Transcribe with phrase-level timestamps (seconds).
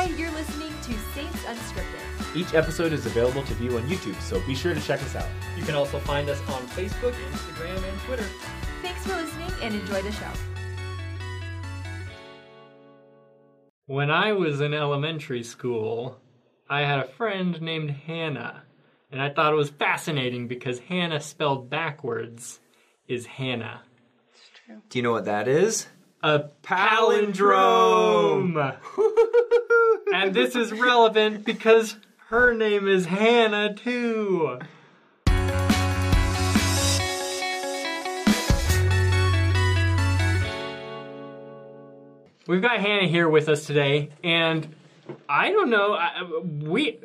[0.00, 2.34] Hi, you're listening to Saints Unscripted.
[2.34, 5.28] Each episode is available to view on YouTube, so be sure to check us out.
[5.58, 8.24] You can also find us on Facebook, Instagram, and Twitter.
[8.80, 10.30] Thanks for listening and enjoy the show.
[13.84, 16.18] When I was in elementary school,
[16.66, 18.62] I had a friend named Hannah,
[19.12, 22.60] and I thought it was fascinating because Hannah spelled backwards
[23.06, 23.82] is Hannah.
[24.88, 25.88] Do you know what that is?
[26.22, 28.54] A palindrome!
[30.12, 31.96] and this is relevant because
[32.28, 34.58] her name is Hannah too.
[42.46, 44.74] We've got Hannah here with us today, and
[45.28, 45.94] I don't know.
[45.94, 46.98] I, we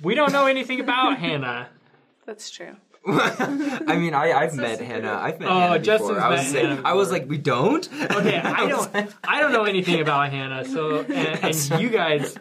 [0.00, 1.68] we don't know anything about Hannah.
[2.24, 2.76] That's true.
[3.88, 5.12] I mean, I, I've met Hannah.
[5.14, 6.22] I've met Oh, Hannah Justin's before.
[6.24, 7.88] I was, met saying- Hannah I was like, we don't?
[7.92, 12.36] Okay, I don't I don't know anything about Hannah, so and, and you guys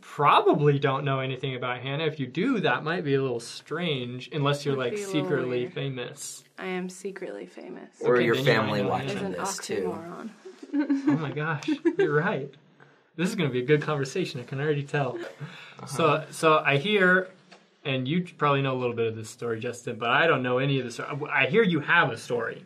[0.00, 2.04] probably don't know anything about Hannah.
[2.04, 5.22] If you do, that might be a little strange, unless you're like be a little
[5.22, 5.74] secretly weird.
[5.74, 6.44] famous.
[6.58, 7.88] I am secretly famous.
[8.02, 9.94] or Okay, your then you might family know watching an this too.
[10.74, 12.52] Oh my gosh, you're right.
[13.16, 14.40] This is going to be a good conversation.
[14.40, 15.16] I can already tell.
[15.80, 15.86] Uh-huh.
[15.86, 17.28] So, so I hear,
[17.88, 20.58] and you probably know a little bit of this story, Justin, but I don't know
[20.58, 21.00] any of this.
[21.00, 22.64] I hear you have a story.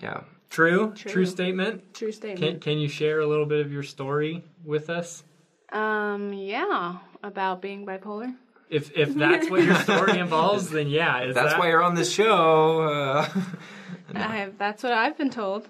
[0.00, 0.22] Yeah.
[0.50, 1.26] True, true, True.
[1.26, 1.94] statement.
[1.94, 2.60] True statement.
[2.60, 5.24] can you share a little bit of your story with us?
[5.72, 8.34] um, yeah, about being bipolar.
[8.68, 11.22] If if that's what your story involves, then yeah.
[11.24, 12.82] Is That's that, why you're on this show.
[12.82, 13.28] Uh,
[14.14, 15.66] I have, that's what I've been told.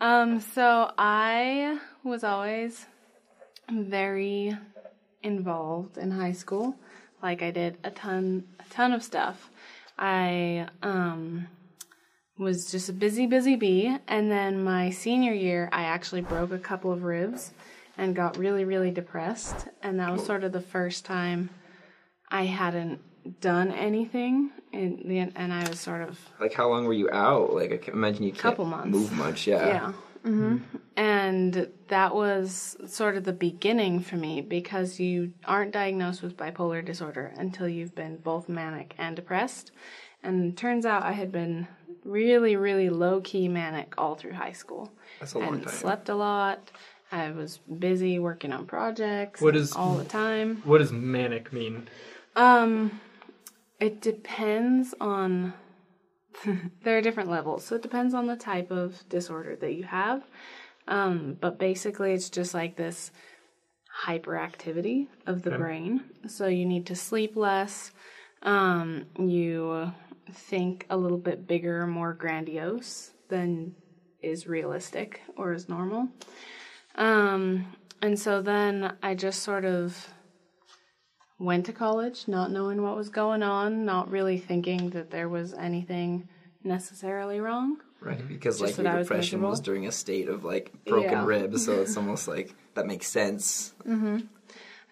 [0.00, 2.86] Um, so I was always
[3.70, 4.56] very
[5.22, 6.76] involved in high school.
[7.22, 9.50] Like I did a ton, a ton of stuff.
[9.98, 11.46] I um,
[12.38, 13.96] was just a busy, busy bee.
[14.08, 17.52] And then my senior year, I actually broke a couple of ribs
[17.96, 19.68] and got really, really depressed.
[19.82, 21.50] And that was sort of the first time
[22.30, 23.00] I hadn't
[23.40, 27.54] done anything, and the, and I was sort of like, how long were you out?
[27.54, 28.88] Like, I can imagine you can't Couple months.
[28.88, 29.46] move much.
[29.46, 29.66] Yeah.
[29.66, 29.92] yeah.
[30.22, 30.58] Hmm
[30.96, 36.84] And that was sort of the beginning for me because you aren't diagnosed with bipolar
[36.84, 39.72] disorder until you've been both manic and depressed.
[40.22, 41.66] And it turns out I had been
[42.04, 44.92] really, really low key manic all through high school.
[45.20, 45.74] That's a I long hadn't time.
[45.74, 46.70] slept a lot.
[47.10, 50.62] I was busy working on projects What is- all the time.
[50.64, 51.88] What does manic mean?
[52.36, 53.00] Um,
[53.80, 55.52] it depends on.
[56.82, 60.22] there are different levels, so it depends on the type of disorder that you have.
[60.88, 63.10] Um, but basically, it's just like this
[64.04, 65.58] hyperactivity of the Okay.
[65.58, 66.04] brain.
[66.26, 67.92] So you need to sleep less.
[68.42, 69.92] Um, you
[70.32, 73.74] think a little bit bigger, more grandiose than
[74.20, 76.08] is realistic or is normal.
[76.96, 77.66] Um,
[78.00, 80.08] and so then I just sort of
[81.42, 85.52] went to college not knowing what was going on, not really thinking that there was
[85.54, 86.28] anything
[86.62, 87.78] necessarily wrong.
[88.00, 88.26] Right.
[88.26, 91.10] Because, Just like, that your I was depression was during a state of, like, broken
[91.12, 91.24] Yeah.
[91.26, 91.64] ribs.
[91.64, 93.74] So it's almost like that makes sense.
[93.86, 94.18] Mm-hmm.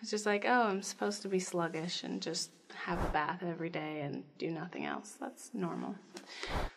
[0.01, 2.51] it's just like, oh, I'm supposed to be sluggish and just
[2.85, 5.17] have a bath every day and do nothing else.
[5.21, 5.95] That's normal.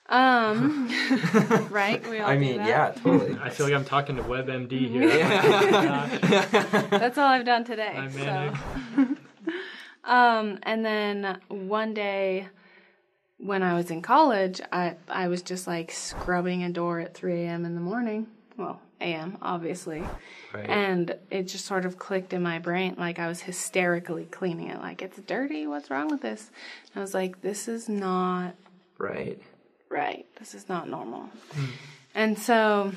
[0.10, 0.90] Um,
[1.70, 2.06] right?
[2.10, 2.68] We all I do mean, that?
[2.68, 3.38] yeah, totally.
[3.42, 5.10] I feel like I'm talking to WebMD here.
[6.90, 7.94] That's all I've done today.
[7.96, 9.16] I'm so.
[10.06, 12.48] Um, and then one day
[13.38, 17.44] when I was in college, I I was just like scrubbing a door at 3
[17.44, 17.66] a.m.
[17.66, 18.28] in the morning.
[18.58, 19.38] Well, a.m.
[19.42, 20.04] obviously,
[20.54, 20.70] Right.
[20.70, 22.96] and it just sort of clicked in my brain.
[22.98, 24.80] Like I was hysterically cleaning it.
[24.80, 25.68] Like it's dirty.
[25.68, 26.52] What's wrong with this?
[26.94, 28.54] And I was like, this is not
[28.98, 29.42] right.
[29.90, 30.26] right.
[30.40, 31.30] This is not normal.
[32.16, 32.92] And so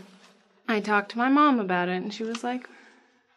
[0.68, 2.68] I talked to my mom about it and she was like,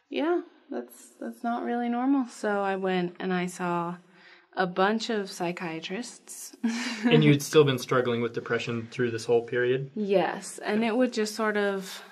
[0.10, 3.96] "Yeah, that's that's not really normal." So I went and I saw
[4.54, 6.56] a bunch of psychiatrists.
[7.06, 9.90] and you'd still been struggling with depression through this whole period.
[9.96, 12.04] yes, and it would just sort of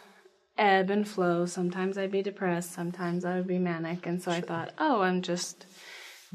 [0.57, 1.46] ebb and flow.
[1.46, 5.22] Sometimes I'd be depressed, sometimes I would be manic, and so I thought, "Oh, I'm
[5.22, 5.66] just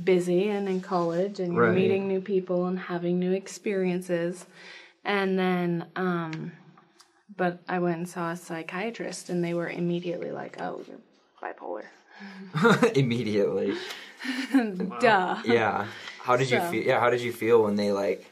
[0.03, 1.75] busy and in college and Right.
[1.75, 4.47] meeting new people and having new experiences."
[5.05, 6.53] And then um
[7.37, 10.99] but I went and saw a psychiatrist and they were immediately like, "Oh, you're
[11.43, 11.85] bipolar."
[12.95, 13.75] Immediately.
[15.01, 15.43] Duh.
[15.45, 15.87] Yeah.
[16.21, 16.83] How did you feel?
[16.83, 17.01] Yeah.
[17.01, 18.31] How did you feel when they like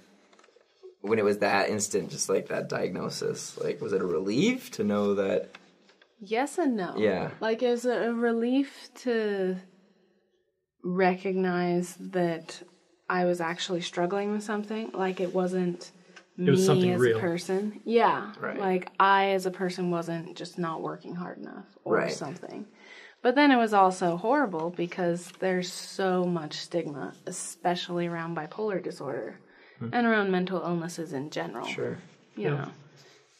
[1.00, 3.58] when it was that instant, just like that diagnosis?
[3.58, 5.50] Like, was it a relief to know that?
[6.20, 6.94] Yes and no.
[6.96, 7.30] Yeah.
[7.40, 9.56] Like it was a relief to
[10.82, 12.62] recognize that
[13.08, 14.90] I was actually struggling with something.
[14.92, 15.90] Like it wasn't
[16.36, 17.18] me was something as real.
[17.18, 17.80] a person.
[17.84, 18.32] Yeah.
[18.38, 18.58] Right.
[18.58, 22.12] Like I as a person wasn't just not working hard enough or Right.
[22.12, 22.66] something.
[23.22, 29.38] But then it was also horrible because there's so much stigma, especially around bipolar disorder
[29.78, 29.88] hmm.
[29.92, 31.66] and around mental illnesses in general.
[31.66, 31.98] Sure.
[32.36, 32.50] You Yeah.
[32.50, 32.68] know,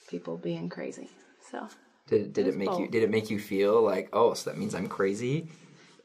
[0.09, 1.09] people being crazy.
[1.50, 1.69] So,
[2.09, 4.59] Did, did it was make you did it make you feel like oh so that
[4.59, 5.49] means I'm crazy?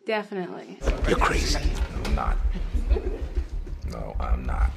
[0.05, 0.77] definitely.
[1.07, 1.59] You're crazy.
[2.05, 2.37] I'm not.
[3.87, 4.71] No, I'm not.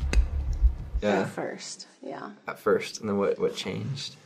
[1.03, 1.21] Yeah.
[1.21, 2.31] At first, yeah.
[2.47, 4.17] At first, and then what what changed?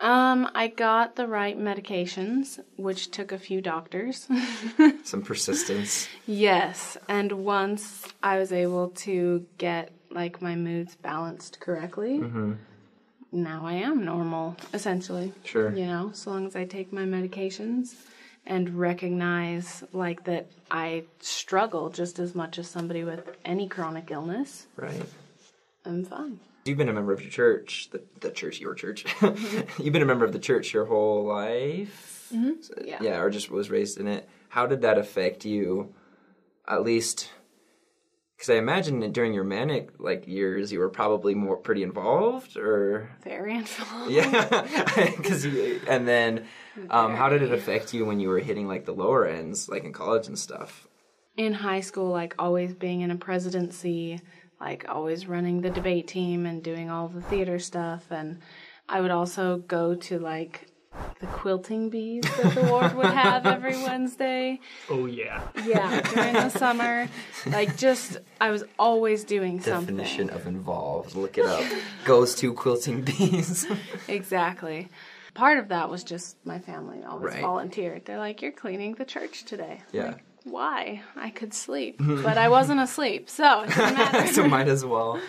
[0.00, 4.26] Um, I got the right medications, which took a few doctors.
[5.04, 6.08] Some persistence.
[6.26, 12.18] yes, and once I was able to get like my moods balanced correctly,
[13.30, 15.32] now I am normal, essentially.
[15.44, 15.70] Sure.
[15.74, 17.94] You know, so long as I take my medications
[18.46, 24.66] and recognize like that I struggle just as much as somebody with any chronic illness,
[24.76, 25.02] Right.
[25.84, 26.40] I'm fine.
[26.64, 29.04] You've been a member of your church, the, the church, your church.
[29.78, 32.28] You've been a member of the church your whole life.
[32.34, 32.86] Mm-hmm.
[32.86, 32.98] Yeah.
[33.00, 34.28] Yeah, or just was raised in it.
[34.48, 35.94] How did that affect you?
[36.68, 37.30] At least,
[38.36, 42.56] because I imagine that during your manic like years, you were probably more pretty involved,
[42.56, 44.12] or Very involved.
[44.12, 44.66] yeah,
[45.16, 45.44] because.
[45.44, 46.46] And then,
[46.90, 49.84] um, how did it affect you when you were hitting like the lower ends, like
[49.84, 50.86] in college and stuff?
[51.36, 54.20] in high school, like always being in a presidency,
[54.60, 58.04] like always running the debate team and doing all the theater stuff.
[58.10, 58.38] And
[58.88, 60.66] I would also go to like
[61.20, 64.58] the quilting bees that the ward would have every Wednesday.
[64.90, 65.40] Oh yeah.
[65.64, 67.08] Yeah, during the summer.
[67.46, 69.96] Like just, I was always doing something.
[69.96, 71.14] Definition of involved.
[71.14, 71.64] Look it up.
[72.04, 73.66] Goes to quilting bees.
[74.08, 74.88] Exactly.
[75.32, 77.40] Part of that was just my family always Right.
[77.40, 78.04] volunteered.
[78.04, 80.06] They're like, "You're cleaning the church today." Yeah.
[80.06, 81.02] like, Why?
[81.16, 84.26] I could sleep, but I wasn't asleep, so it didn't matter.
[84.32, 85.20] so might as well.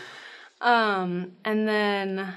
[0.61, 2.33] Um, and then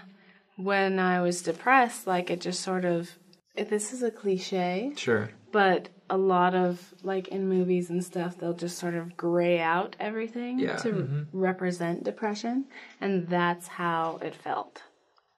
[0.56, 3.10] when I was depressed, like it just sort of,
[3.56, 5.30] this is a cliche, Sure.
[5.52, 9.96] but a lot of like in movies and stuff, they'll just sort of gray out
[10.00, 10.76] everything Yeah.
[10.78, 12.64] to represent depression,
[13.00, 14.82] and that's how it felt.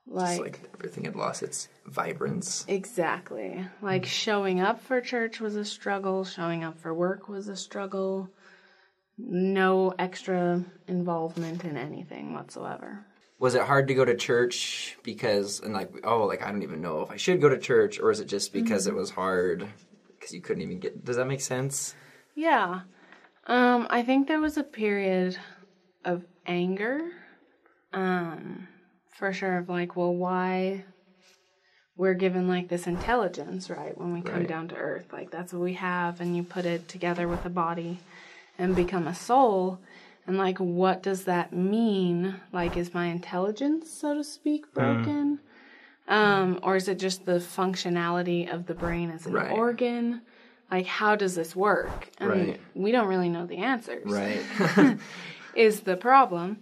[0.07, 2.65] It's Like, like everything had lost its vibrance.
[2.69, 3.67] exactly.
[3.83, 8.31] Like showing up for church was a struggle, showing up for work was a struggle.
[9.19, 13.05] No extra involvement in anything whatsoever.
[13.39, 16.81] Was it hard to go to church because and like oh like I don't even
[16.81, 19.67] know if I should go to church or is it just because it was hard
[20.15, 21.95] because you couldn't even get does that make sense?
[22.35, 22.81] Yeah.
[23.47, 25.37] Um, I think there was a period
[26.05, 27.01] of anger.
[27.93, 28.69] Um,
[29.19, 30.85] for sure of like, well, why
[31.97, 33.97] we're given like this intelligence, right?
[33.97, 34.49] When we come Right.
[34.49, 37.51] down to earth, like that's what we have, and you put it together with a
[37.51, 37.99] body
[38.59, 39.81] and become a soul.
[40.27, 42.35] And like, what does that mean?
[42.53, 45.39] Like, is my intelligence, so to speak, broken?
[46.09, 49.51] Um, or is it just the functionality of the brain as an Right.
[49.51, 50.23] organ?
[50.71, 52.11] Like, how does this work?
[52.19, 52.61] And Right.
[52.75, 54.99] we don't really know the answers Right.
[55.55, 56.59] is the problem.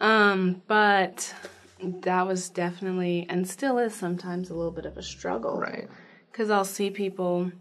[0.00, 1.34] Um, but
[1.82, 5.60] that was definitely and still is sometimes a little bit of a struggle.
[5.60, 5.88] right.
[6.30, 7.52] Because I'll see people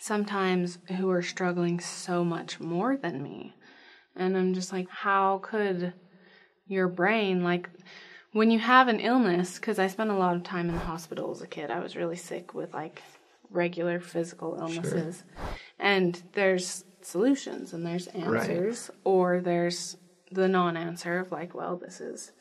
[0.00, 3.54] sometimes who are struggling so much more than me.
[4.16, 5.92] And I'm just like, how could
[6.66, 7.70] your brain, like,
[8.32, 11.30] when you have an illness, because I spent a lot of time in the hospital
[11.30, 13.02] as a kid, I was really sick with like
[13.50, 15.22] regular physical illnesses.
[15.36, 15.48] Sure.
[15.78, 19.96] And there's solutions and there's answers, or there's
[20.30, 22.32] the non answer of like, well, this is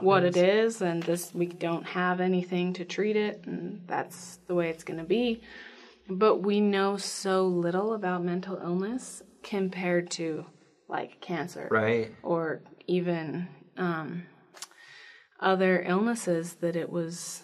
[0.00, 4.54] what it is and this we don't have anything to treat it and that's the
[4.54, 5.40] way it's going to be
[6.08, 10.44] but we know so little about mental illness compared to
[10.88, 12.12] like cancer Right.
[12.22, 14.22] or even um,
[15.40, 17.42] other illnesses that it was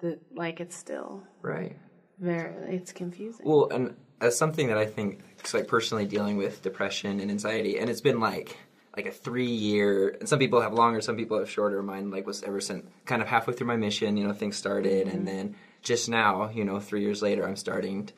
[0.00, 1.76] that like it's still Right.
[2.18, 5.20] very it's confusing Well, and as something that I think,
[5.52, 8.56] like personally dealing with depression and anxiety, and it's been like
[8.96, 10.16] like a three year.
[10.20, 11.82] And some people have longer, some people have shorter.
[11.82, 15.08] Mine like was ever since kind of halfway through my mission, you know, things started,
[15.08, 15.36] and mm-hmm.
[15.36, 18.10] then just now, you know, three years later, I'm starting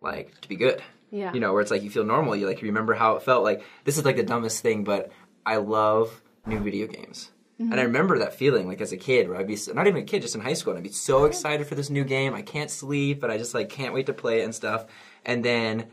[0.00, 0.82] like to be good.
[1.10, 1.32] Yeah.
[1.32, 2.34] You know, where it's like you feel normal.
[2.36, 3.44] You like remember how it felt.
[3.44, 5.12] Like this is like the dumbest thing, but
[5.46, 7.30] I love new video games.
[7.56, 7.86] And I mm-hmm.
[7.86, 10.34] remember that feeling, like as a kid, where I'd be not even a kid, just
[10.34, 12.34] in high school, and I'd be so excited for this new game.
[12.34, 14.86] I can't sleep, but I just like can't wait to play it and stuff.
[15.24, 15.86] And then,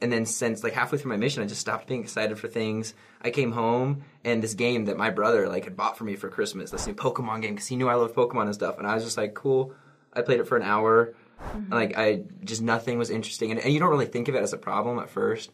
[0.00, 2.94] and then since like halfway through my mission, I just stopped being excited for things.
[3.20, 6.28] I came home and this game that my brother like had bought for me for
[6.28, 8.78] Christmas, this new Pokemon game, because he knew I loved Pokemon and stuff.
[8.78, 9.74] And I was just like, cool.
[10.12, 11.14] I played it for an hour.
[11.52, 14.42] And, like I just nothing was interesting, and, and you don't really think of it
[14.42, 15.52] as a problem at first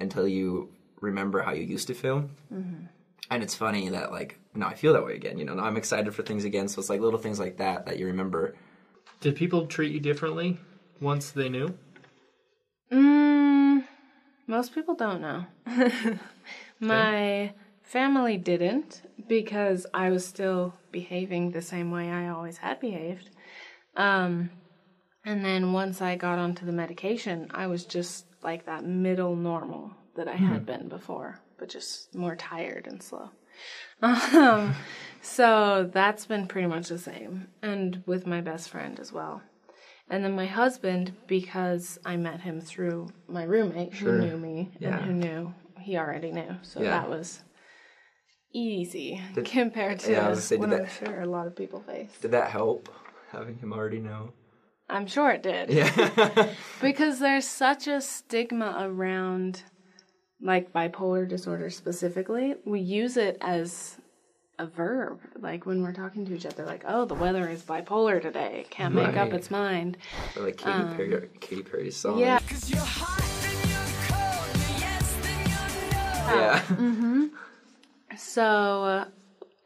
[0.00, 0.70] until you
[1.00, 2.30] remember how you used to feel.
[3.30, 5.38] And it's funny that like now I feel that way again.
[5.38, 6.68] You know, now I'm excited for things again.
[6.68, 8.54] So it's like little things like that that you remember.
[9.20, 10.58] Did people treat you differently
[11.00, 11.76] once they knew?
[12.90, 13.39] Mm,
[14.50, 15.46] most people don't know.
[16.80, 23.30] My family didn't because I was still behaving the same way I always had behaved.
[23.96, 24.50] Um,
[25.24, 29.92] and then once I got onto the medication, I was just like that middle normal
[30.16, 33.30] that I had been before, but just more tired and slow.
[34.02, 34.74] Um,
[35.20, 39.42] so that's been pretty much the same, and with my best friend as well.
[40.10, 44.18] And then my husband, because I met him through my roommate Sure.
[44.18, 44.96] who knew me Yeah.
[44.98, 46.56] and who knew he already knew.
[46.62, 46.90] So Yeah.
[46.90, 47.42] that was
[48.52, 51.46] easy Did- compared to yeah, I was gonna say, what that- I'm sure a lot
[51.46, 52.18] of people face.
[52.20, 52.88] Did that help
[53.30, 54.32] having him already know?
[54.88, 55.70] I'm sure it did.
[55.70, 56.52] Yeah.
[56.82, 59.62] Because there's such a stigma around
[60.42, 62.56] like bipolar disorder specifically.
[62.64, 63.98] We use it as
[64.60, 65.20] a verb.
[65.38, 68.66] Like when we're talking to each other, like, oh, the weather is bipolar today.
[68.70, 69.96] Can't make up its mind.
[70.36, 72.18] or like Katy Perry, Katy Perry's song.
[72.18, 72.38] Yeah.
[72.40, 74.56] because you're hot and you're cold
[76.40, 76.60] Yeah.
[76.68, 77.26] Mm-hmm.
[78.16, 79.04] So uh,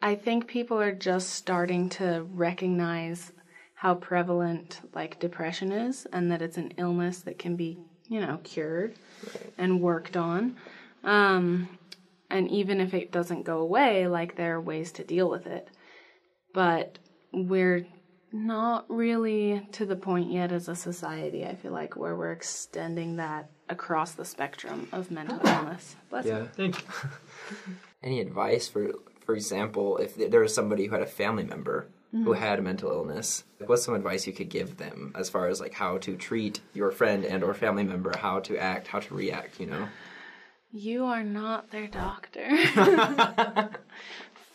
[0.00, 3.32] I think people are just starting to recognize
[3.74, 8.38] how prevalent like depression is and that it's an illness that can be, you know,
[8.44, 8.94] cured
[9.58, 10.56] and worked on.
[11.02, 11.68] Um,
[12.30, 15.68] and even if it doesn't go away, like there are ways to deal with it.
[16.52, 16.98] But
[17.32, 17.86] we're
[18.32, 23.16] not really to the point yet as a society, I feel like, where we're extending
[23.16, 25.96] that across the spectrum of mental illness.
[26.10, 26.32] Bless you.
[26.32, 26.46] Yeah.
[26.56, 26.88] Thank you.
[28.02, 28.90] Any advice for,
[29.24, 32.42] for example, if there was somebody who had a family member who mm-hmm.
[32.42, 35.74] had a mental illness, what's some advice you could give them as far as like
[35.74, 39.58] how to treat your friend and or family member, how to act, how to react,
[39.58, 39.88] you know?
[40.76, 42.50] You are not their doctor.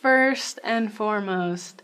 [0.02, 1.82] First and foremost,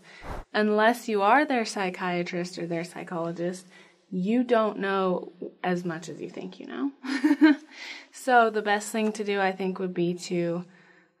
[0.53, 3.65] unless you are their psychiatrist or their psychologist,
[4.11, 5.31] you don't know
[5.63, 7.55] as much as you think you know.
[8.11, 10.65] so the best thing to do I think would be to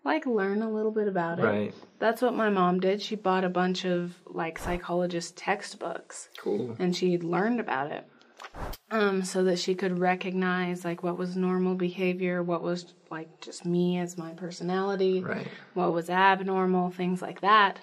[0.03, 1.43] like learn a little bit about it.
[1.43, 1.73] Right.
[1.97, 3.01] That's what my mom did.
[3.01, 6.75] She bought a bunch of like psychologist textbooks Cool.
[6.77, 8.07] and she learned about it
[8.89, 13.65] um, so that she could recognize like what was normal behavior what was like just
[13.65, 15.47] me as my personality Right.
[15.73, 17.79] what was abnormal things like that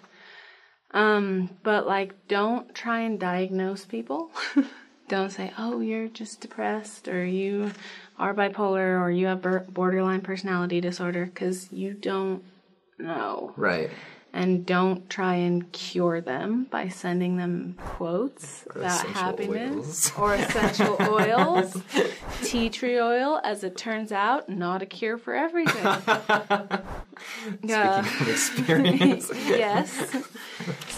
[0.92, 4.30] um, but like don't try and diagnose people
[5.08, 7.72] don't say oh you're just depressed or you
[8.18, 9.42] are bipolar or you have
[9.74, 12.42] borderline personality disorder because you don't
[12.98, 13.90] know Right.
[14.34, 20.12] And don't try and cure them by sending them quotes Or about happiness oils.
[20.18, 21.80] or essential oils.
[22.42, 25.84] Tea tree oil, as it turns out, not a cure for everything.
[27.62, 28.02] Yeah.
[28.02, 29.30] From experience.
[29.46, 29.88] yes.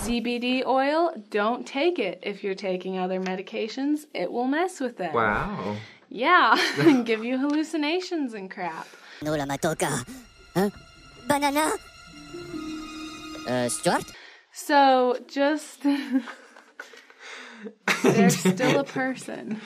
[0.02, 4.06] CBD oil, don't take it if you're taking other medications.
[4.14, 5.12] It will mess with them.
[5.12, 5.76] wow.
[6.08, 8.86] Yeah, and give you hallucinations and crap.
[9.22, 10.04] No la matoka.
[10.54, 10.66] Huh?
[10.66, 10.70] ¿Eh?
[11.28, 11.72] Banana?
[13.46, 14.04] Uh, Stuart?
[14.52, 15.82] So just.
[18.02, 19.60] They're still a person.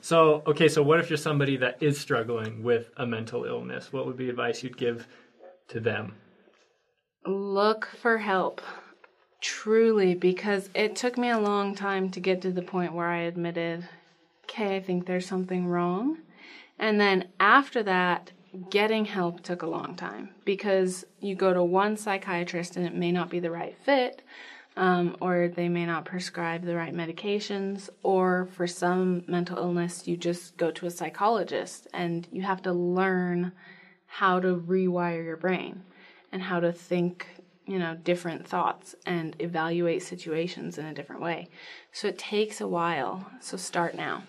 [0.00, 3.92] So, okay, so what if you're somebody that is struggling with a mental illness?
[3.92, 5.06] What would be advice you'd give
[5.68, 6.14] to them?
[7.26, 8.60] Look for help.
[9.40, 13.20] Truly, because it took me a long time to get to the point where I
[13.22, 13.88] admitted,
[14.44, 16.18] okay, I think there's something wrong.
[16.78, 18.32] And then after that,
[18.70, 23.12] getting help took a long time because you go to one psychiatrist and it may
[23.12, 24.22] not be the right fit,
[24.76, 30.16] um, or they may not prescribe the right medications, or for some mental illness, you
[30.16, 33.52] just go to a psychologist and you have to learn
[34.06, 35.82] how to rewire your brain
[36.32, 37.26] and how to think,
[37.66, 41.48] you know, different thoughts and evaluate situations in a different way.
[41.92, 43.30] So it takes a while.
[43.40, 44.24] So start now.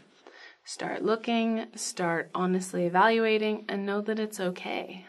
[0.64, 5.06] Start looking, start honestly evaluating, and know that it's okay.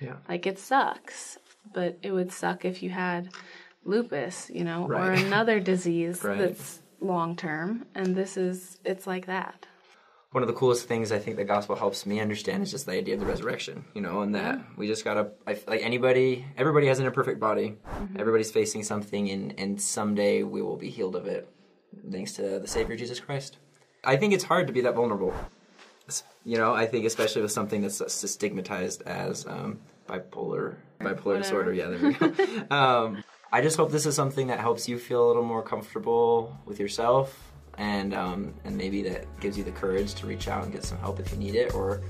[0.00, 0.16] Yeah.
[0.28, 1.38] Like it sucks,
[1.72, 3.30] but it would suck if you had
[3.84, 6.38] lupus, you know, or another disease Right.
[6.38, 7.86] that's long term.
[7.94, 9.66] And this is, it's like that.
[10.32, 12.92] One of the coolest things I think the gospel helps me understand is just the
[12.92, 14.80] idea of the resurrection, you know, and that mm-hmm.
[14.80, 17.76] we just gotta, I like anybody, everybody has an imperfect body.
[17.86, 18.18] Mm-hmm.
[18.18, 21.48] Everybody's facing something, and, and someday we will be healed of it,
[22.10, 23.58] thanks to the Savior Jesus Christ.
[24.06, 25.34] I think it's hard to be that vulnerable.
[26.44, 31.72] You know, I think especially with something that's stigmatized as um, bipolar, bipolar disorder.
[31.72, 32.32] Yeah, there we go.
[32.76, 36.54] um, I just hope this is something that helps you feel a little more comfortable
[36.66, 40.72] with yourself, and um, and maybe that gives you the courage to reach out and
[40.72, 42.02] get some help if you need it, or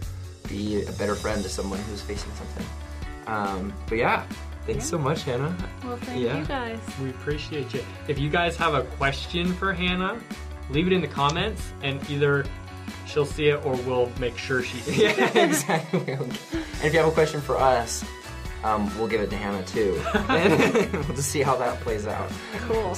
[0.48, 2.66] be a better friend to someone who's facing something.
[3.28, 4.26] Um, but yeah,
[4.66, 5.56] thanks so much, Hannah.
[5.84, 6.38] Well, thank Yeah.
[6.40, 6.78] you guys.
[7.00, 7.84] We appreciate you.
[8.08, 10.18] If you guys have a question for Hannah,
[10.71, 12.44] leave it in the comments and either
[13.06, 15.18] she'll see it, or we'll make sure she sees it.
[15.18, 16.12] Yeah, exactly.
[16.85, 18.04] And if you have a question for us,
[18.62, 19.99] um, we'll give it to Hannah too.
[20.28, 22.30] And we'll just see how that plays out.
[22.68, 22.97] Cool.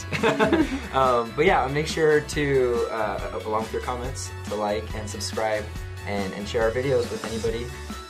[0.92, 5.64] Um, but yeah, make sure to, uh, along with your comments, to like and subscribe
[6.06, 7.66] and, and share our videos with anybody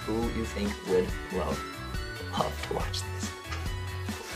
[0.06, 1.08] who you think would
[1.38, 1.62] love,
[2.38, 3.35] love to watch this.